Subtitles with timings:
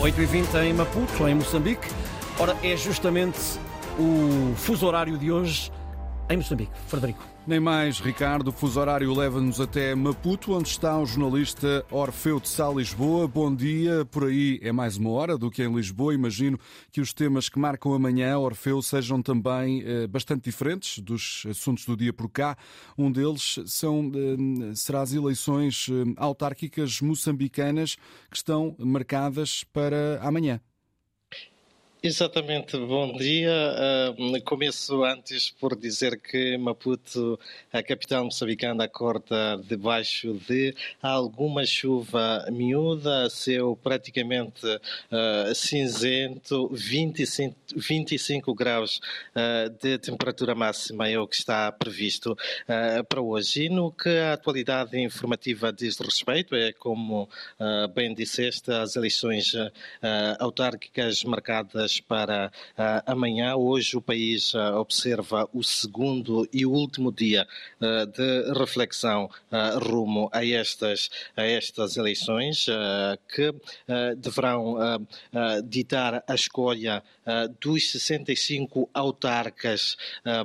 [0.00, 1.86] 8h20 em Maputo, em Moçambique.
[2.38, 3.38] Ora, é justamente
[3.98, 5.70] o fuso horário de hoje
[6.30, 6.70] em Moçambique.
[6.86, 7.24] Frederico.
[7.46, 8.48] Nem mais, Ricardo.
[8.48, 13.26] O fuso horário leva-nos até Maputo, onde está o jornalista Orfeu de Sá Lisboa.
[13.26, 14.04] Bom dia.
[14.04, 16.14] Por aí é mais uma hora do que em Lisboa.
[16.14, 16.58] Imagino
[16.92, 21.96] que os temas que marcam amanhã, Orfeu, sejam também eh, bastante diferentes dos assuntos do
[21.96, 22.56] dia por cá.
[22.96, 27.96] Um deles são, eh, será as eleições eh, autárquicas moçambicanas
[28.30, 30.60] que estão marcadas para amanhã.
[32.02, 33.52] Exatamente, bom dia.
[34.08, 37.38] Uh, começo antes por dizer que Maputo,
[37.70, 48.54] a capital moçambicana, acorda debaixo de alguma chuva miúda, céu praticamente uh, cinzento, 25, 25
[48.54, 48.98] graus
[49.36, 52.34] uh, de temperatura máxima é o que está previsto
[53.10, 53.64] para hoje.
[53.64, 57.28] E no que a atualidade informativa diz respeito, é como
[57.94, 59.52] bem disseste, as eleições
[60.38, 63.56] autárquicas marcadas para uh, amanhã.
[63.56, 67.48] Hoje o país uh, observa o segundo e último dia
[67.80, 69.28] uh, de reflexão
[69.82, 72.66] rumo a estas, a estas eleições
[73.34, 73.52] que
[74.16, 74.76] deverão
[75.64, 77.02] ditar a escolha
[77.60, 79.96] dos 65 autarcas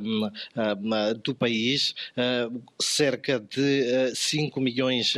[0.00, 1.94] um, um, do país.
[2.80, 5.14] cerca de 5 milhões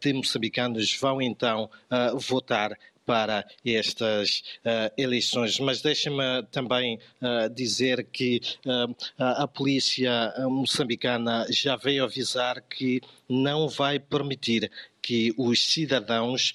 [0.00, 1.70] de moçambicanos vão então
[2.16, 2.76] votar
[3.08, 5.58] para estas uh, eleições.
[5.58, 13.66] Mas deixa-me também uh, dizer que uh, a polícia moçambicana já veio avisar que não
[13.66, 16.52] vai permitir que os cidadãos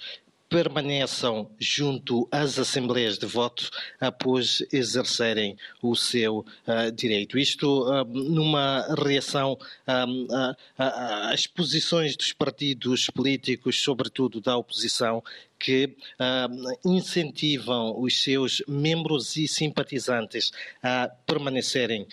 [0.53, 7.39] permaneçam junto às assembleias de voto após exercerem o seu uh, direito.
[7.39, 9.53] Isto uh, numa reação
[9.87, 15.23] uh, às posições dos partidos políticos, sobretudo da oposição,
[15.59, 15.95] que
[16.83, 20.51] incentivam os seus membros e simpatizantes
[20.81, 22.05] a permanecerem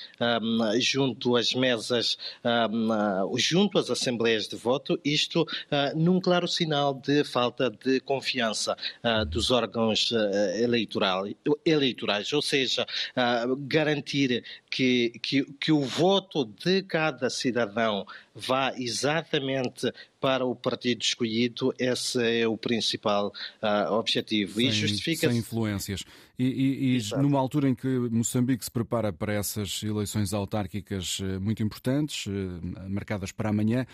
[0.79, 2.17] junto às mesas,
[3.37, 5.45] junto às assembleias de voto, isto
[5.97, 8.30] num claro sinal de falta de confiança
[9.29, 10.13] dos órgãos
[10.61, 11.25] eleitoral,
[11.65, 12.87] eleitorais, ou seja,
[13.61, 21.75] garantir que, que, que o voto de cada cidadão vá exatamente para o partido escolhido,
[21.79, 23.33] esse é o principal
[23.63, 24.55] uh, objetivo.
[24.55, 26.05] Sem, e justifica Sem influências.
[26.39, 31.39] E, e, e numa altura em que Moçambique se prepara para essas eleições autárquicas eh,
[31.39, 33.87] muito importantes, eh, marcadas para amanhã,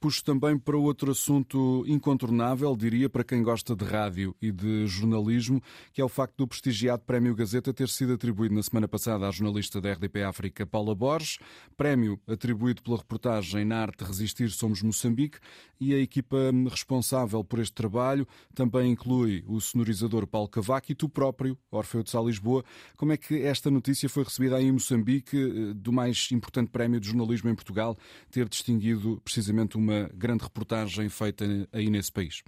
[0.00, 5.62] puxo também para outro assunto incontornável, diria, para quem gosta de rádio e de jornalismo,
[5.92, 9.30] que é o facto do prestigiado Prémio Gazeta ter sido atribuído na semana passada à
[9.30, 11.38] jornalista da RDP África, Paula Borges.
[11.76, 15.38] Prémio atribuído pela reportagem Na Arte Resistir Somos Moçambique
[15.80, 16.36] e a equipa
[16.68, 22.10] responsável por este trabalho também inclui o sonorizador Paulo Cavaco e tu próprio, Orfeu de
[22.10, 22.64] Sá Lisboa.
[22.96, 26.98] Como é que esta notícia foi recebida aí em Moçambique, eh, do mais importante prémio
[26.98, 27.96] de jornalismo em Portugal,
[28.30, 32.42] ter distinguido precisamente uma grande reportagem feita aí nesse país?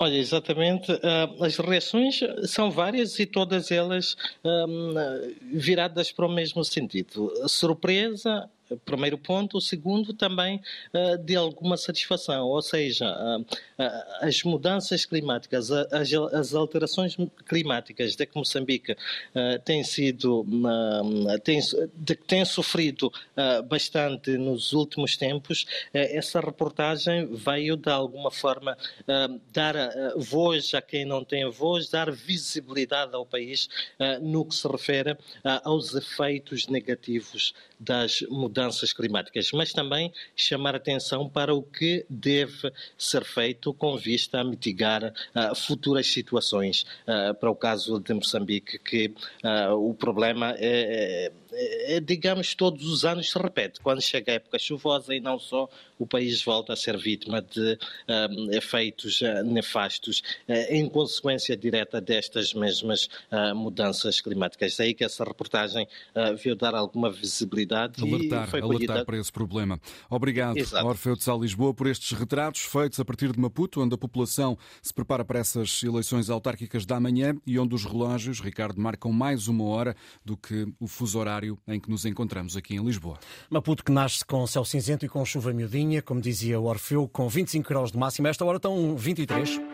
[0.00, 0.92] Olha, exatamente.
[0.92, 4.94] Uh, as reações são várias e todas elas um,
[5.52, 7.32] viradas para o mesmo sentido.
[7.48, 9.58] Surpresa, primeiro ponto.
[9.58, 10.60] O segundo, também
[10.92, 13.46] uh, de alguma satisfação, ou seja, uh, uh,
[14.20, 18.96] as mudanças climáticas, as, as, alterações climáticas de que Moçambique
[19.64, 20.44] tem sido,
[21.44, 21.60] tem,
[21.94, 23.12] de que tem sofrido
[23.68, 28.76] bastante nos últimos tempos, essa reportagem veio de alguma forma
[29.52, 29.74] dar
[30.16, 33.68] voz a quem não tem voz, dar visibilidade ao país
[34.20, 35.16] no que se refere
[35.62, 42.72] aos efeitos negativos das mudanças mudanças climáticas, mas também chamar atenção para o que deve
[42.96, 46.84] ser feito com vista a mitigar uh, futuras situações.
[47.06, 49.14] Uh, para o caso de Moçambique, que
[49.44, 53.80] uh, o problema é, é é, é, digamos, todos os anos se repete.
[53.80, 57.76] Quando chega a época chuvosa e não só, o país volta a ser vítima de
[58.08, 64.76] um, efeitos uh, nefastos uh, em consequência direta destas mesmas uh, mudanças climáticas.
[64.76, 65.88] Daí que essa reportagem
[66.42, 69.80] veio dar alguma visibilidade alertar, e foi alertar para esse problema.
[70.08, 70.86] Obrigado, Exato.
[70.86, 74.56] Orfeu de Sal Lisboa, por estes retratos feitos a partir de Maputo, onde a população
[74.82, 79.48] se prepara para essas eleições autárquicas da manhã e onde os relógios, Ricardo, marcam mais
[79.48, 83.18] uma hora do que o fuso horário em que nos encontramos aqui em Lisboa.
[83.48, 87.28] Maputo que nasce com céu cinzento e com chuva miudinha, como dizia o Orfeu, com
[87.28, 88.28] 25 graus de máxima.
[88.28, 89.68] Esta hora estão 23.